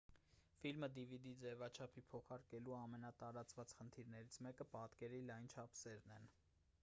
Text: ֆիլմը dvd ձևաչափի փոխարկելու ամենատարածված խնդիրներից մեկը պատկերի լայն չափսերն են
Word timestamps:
ֆիլմը 0.61 0.87
dvd 0.93 1.33
ձևաչափի 1.41 2.03
փոխարկելու 2.13 2.75
ամենատարածված 2.77 3.75
խնդիրներից 3.81 4.39
մեկը 4.47 4.67
պատկերի 4.75 5.23
լայն 5.29 5.53
չափսերն 5.57 6.17
են 6.17 6.27